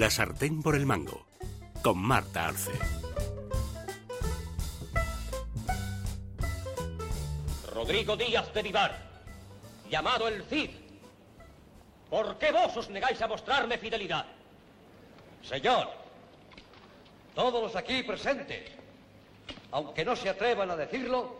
[0.00, 1.26] La sartén por el mango,
[1.82, 2.72] con Marta Arce.
[7.70, 8.96] Rodrigo Díaz de Vivar,
[9.90, 10.70] llamado el Cid.
[12.08, 14.24] ¿Por qué vos os negáis a mostrarme fidelidad?
[15.42, 15.90] Señor,
[17.34, 18.70] todos los aquí presentes,
[19.70, 21.36] aunque no se atrevan a decirlo,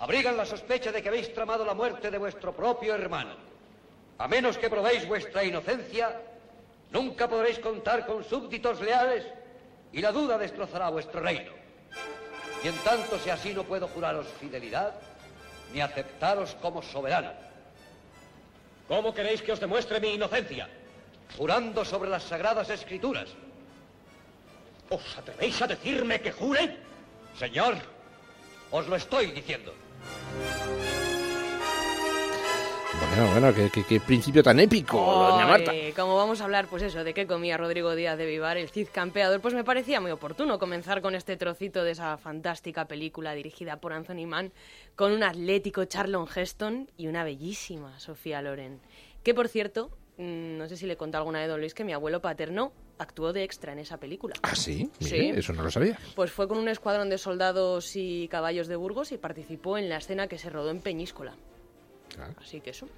[0.00, 3.36] abrigan la sospecha de que habéis tramado la muerte de vuestro propio hermano.
[4.18, 6.20] A menos que probéis vuestra inocencia,
[6.94, 9.26] nunca podréis contar con súbditos leales
[9.92, 11.52] y la duda destrozará vuestro reino.
[12.62, 14.94] Y en tanto si así no puedo juraros fidelidad,
[15.72, 17.32] ni aceptaros como soberano.
[18.86, 20.68] ¿Cómo queréis que os demuestre mi inocencia?
[21.36, 23.28] Jurando sobre las sagradas escrituras.
[24.88, 26.76] ¿Os atrevéis a decirme que jure?
[27.36, 27.74] Señor,
[28.70, 29.74] os lo estoy diciendo.
[33.00, 35.72] Bueno, bueno, qué, qué- qué principio tan épico, doña Marta.
[35.94, 38.88] Como vamos a hablar, pues eso, de qué comía Rodrigo Díaz de Vivar, el Cid
[38.92, 43.76] campeador, pues me parecía muy oportuno comenzar con este trocito de esa fantástica película dirigida
[43.76, 44.52] por Anthony Mann,
[44.96, 48.80] con un atlético Charlon Heston y una bellísima Sofía Loren.
[49.22, 51.92] Que, por cierto, mm, no sé si le conté alguna vez, don Luis, que mi
[51.92, 54.34] abuelo paterno actuó de extra en esa película.
[54.42, 55.32] Ah, sí, mire, Sí.
[55.38, 55.98] eso no lo sabía.
[56.16, 59.98] Pues fue con un escuadrón de soldados y caballos de Burgos y participó en la
[59.98, 61.34] escena que se rodó en Peñíscola.
[62.40, 62.88] Así que eso.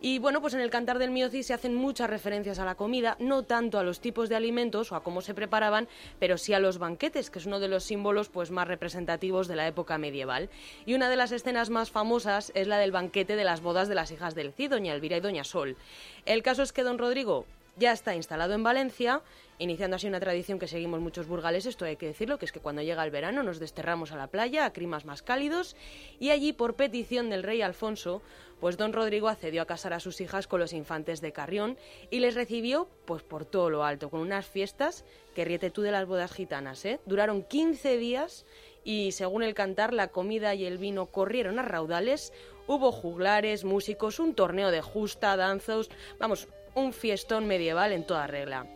[0.00, 2.74] Y bueno, pues en el Cantar del Mío Cid se hacen muchas referencias a la
[2.74, 6.52] comida, no tanto a los tipos de alimentos o a cómo se preparaban, pero sí
[6.52, 9.98] a los banquetes, que es uno de los símbolos pues más representativos de la época
[9.98, 10.50] medieval.
[10.84, 13.94] Y una de las escenas más famosas es la del banquete de las bodas de
[13.94, 15.76] las hijas del Cid, doña Elvira y doña Sol.
[16.24, 17.46] El caso es que don Rodrigo
[17.76, 19.22] ya está instalado en Valencia,
[19.58, 22.60] iniciando así una tradición que seguimos muchos burgales, esto hay que decirlo, que es que
[22.60, 25.76] cuando llega el verano nos desterramos a la playa, a climas más cálidos,
[26.18, 28.22] y allí, por petición del rey Alfonso,
[28.60, 31.76] pues don Rodrigo accedió a casar a sus hijas con los infantes de Carrión
[32.10, 35.04] y les recibió pues por todo lo alto, con unas fiestas
[35.34, 36.98] que riete tú de las bodas gitanas, ¿eh?
[37.04, 38.46] Duraron 15 días
[38.82, 42.32] y según el cantar la comida y el vino corrieron a raudales,
[42.66, 48.66] hubo juglares, músicos, un torneo de justa, danzos, vamos, un fiestón medieval en toda regla.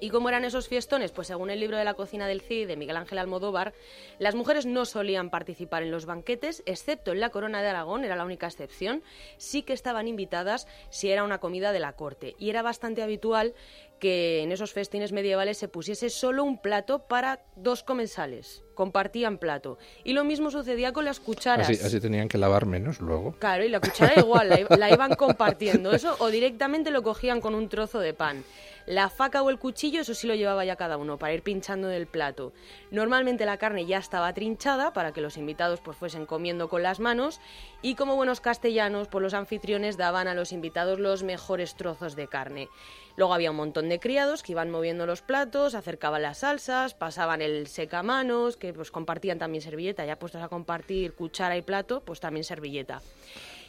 [0.00, 1.10] ¿Y cómo eran esos fiestones?
[1.12, 3.72] Pues según el libro de la cocina del Cid de Miguel Ángel Almodóvar,
[4.18, 8.16] las mujeres no solían participar en los banquetes, excepto en la corona de Aragón, era
[8.16, 9.02] la única excepción.
[9.38, 12.34] Sí que estaban invitadas si era una comida de la corte.
[12.38, 13.54] Y era bastante habitual
[13.98, 18.62] que en esos festines medievales se pusiese solo un plato para dos comensales.
[18.74, 19.78] Compartían plato.
[20.04, 21.70] Y lo mismo sucedía con las cucharas.
[21.70, 23.32] Así, así tenían que lavar menos luego.
[23.38, 27.54] Claro, y la cuchara igual, la, la iban compartiendo, eso, o directamente lo cogían con
[27.54, 28.44] un trozo de pan.
[28.86, 31.88] La faca o el cuchillo, eso sí lo llevaba ya cada uno, para ir pinchando
[31.88, 32.52] del plato.
[32.92, 37.00] Normalmente la carne ya estaba trinchada, para que los invitados pues fuesen comiendo con las
[37.00, 37.40] manos,
[37.82, 42.28] y como buenos castellanos, pues los anfitriones daban a los invitados los mejores trozos de
[42.28, 42.68] carne.
[43.16, 47.42] Luego había un montón de criados que iban moviendo los platos, acercaban las salsas, pasaban
[47.42, 52.20] el secamanos, que pues compartían también servilleta, ya puestos a compartir cuchara y plato, pues
[52.20, 53.02] también servilleta.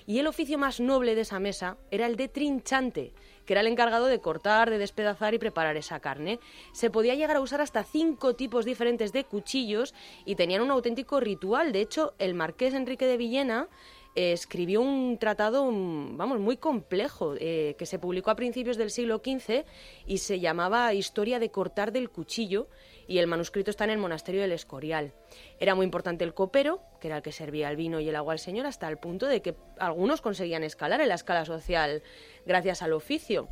[0.10, 3.12] Y el oficio más noble de esa mesa era el de trinchante,
[3.46, 6.40] que era el encargado de cortar, de despedazar y preparar esa carne.
[6.72, 11.20] Se podía llegar a usar hasta cinco tipos diferentes de cuchillos y tenían un auténtico
[11.20, 11.74] ritual.
[11.74, 13.68] De hecho, el marqués Enrique de Villena
[14.18, 19.64] escribió un tratado, vamos, muy complejo, eh, que se publicó a principios del siglo XV
[20.08, 22.68] y se llamaba Historia de cortar del cuchillo
[23.08, 25.14] y el manuscrito está en el monasterio del Escorial.
[25.60, 28.34] Era muy importante el copero, que era el que servía el vino y el agua
[28.34, 32.02] al señor, hasta el punto de que algunos conseguían escalar en la escala social
[32.46, 33.48] gracias al oficio.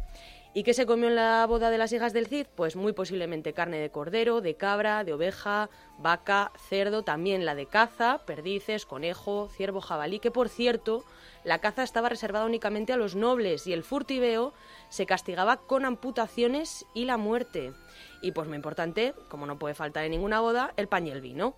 [0.58, 2.48] ¿Y qué se comió en la boda de las hijas del Cid?
[2.56, 7.66] Pues muy posiblemente carne de cordero, de cabra, de oveja, vaca, cerdo, también la de
[7.66, 11.04] caza, perdices, conejo, ciervo, jabalí, que por cierto,
[11.44, 14.54] la caza estaba reservada únicamente a los nobles y el furtiveo
[14.88, 17.74] se castigaba con amputaciones y la muerte.
[18.22, 21.20] Y pues muy importante, como no puede faltar en ninguna boda, el pan y el
[21.20, 21.58] vino.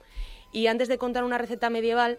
[0.51, 2.17] Y antes de contar una receta medieval,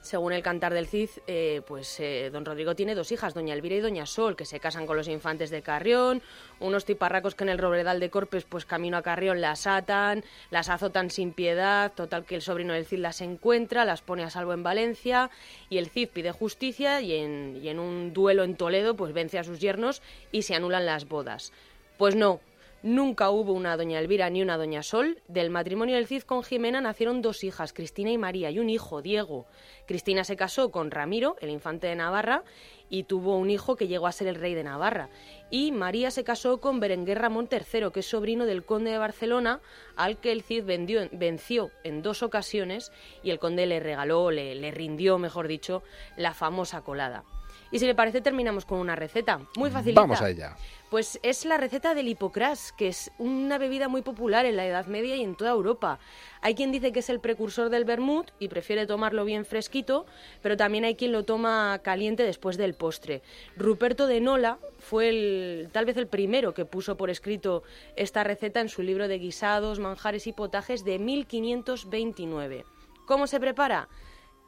[0.00, 3.76] según el cantar del Cid, eh, pues eh, don Rodrigo tiene dos hijas, doña Elvira
[3.76, 6.22] y doña Sol, que se casan con los infantes de Carrión,
[6.58, 10.68] unos tiparracos que en el Robledal de Corpes, pues camino a Carrión, las atan, las
[10.68, 14.54] azotan sin piedad, total que el sobrino del Cid las encuentra, las pone a salvo
[14.54, 15.30] en Valencia,
[15.68, 19.38] y el Cid pide justicia y en, y en un duelo en Toledo, pues vence
[19.38, 21.52] a sus yernos y se anulan las bodas.
[21.98, 22.40] Pues no,
[22.82, 25.22] Nunca hubo una doña Elvira ni una doña Sol.
[25.28, 29.02] Del matrimonio del Cid con Jimena nacieron dos hijas, Cristina y María, y un hijo,
[29.02, 29.46] Diego.
[29.86, 32.42] Cristina se casó con Ramiro, el infante de Navarra,
[32.88, 35.10] y tuvo un hijo que llegó a ser el rey de Navarra.
[35.50, 39.60] Y María se casó con Berenguer Ramón III, que es sobrino del conde de Barcelona,
[39.94, 42.92] al que el Cid venció en dos ocasiones
[43.22, 45.82] y el conde le regaló, le, rindió, mejor dicho,
[46.16, 47.24] la famosa colada.
[47.72, 50.00] Y si le parece, terminamos con una receta muy facilita.
[50.00, 50.56] Vamos a ella.
[50.90, 54.86] Pues es la receta del hipocras, que es una bebida muy popular en la Edad
[54.86, 56.00] Media y en toda Europa.
[56.40, 60.04] Hay quien dice que es el precursor del vermut y prefiere tomarlo bien fresquito,
[60.42, 63.22] pero también hay quien lo toma caliente después del postre.
[63.56, 67.62] Ruperto de Nola fue el, tal vez el primero que puso por escrito
[67.94, 72.64] esta receta en su libro de guisados, manjares y potajes de 1529.
[73.06, 73.88] ¿Cómo se prepara?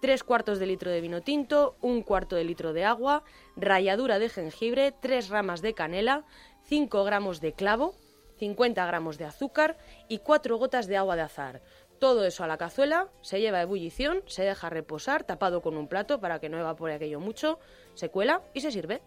[0.03, 3.23] 3 cuartos de litro de vino tinto, un cuarto de litro de agua,
[3.55, 6.25] ralladura de jengibre, 3 ramas de canela,
[6.65, 7.95] 5 gramos de clavo,
[8.39, 9.79] 50 gramos de azúcar
[10.09, 11.63] y 4 gotas de agua de azar.
[12.01, 15.87] Todo eso a la cazuela, se lleva a ebullición, se deja reposar tapado con un
[15.87, 17.61] plato para que no evapore aquello mucho,
[17.95, 19.03] se cuela y se sirve.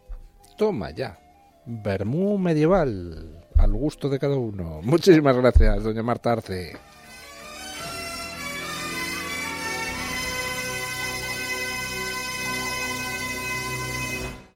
[0.57, 1.19] Toma ya.
[1.65, 4.79] Bermú medieval, al gusto de cada uno.
[4.81, 6.94] Muchísimas gracias, doña Marta Arce.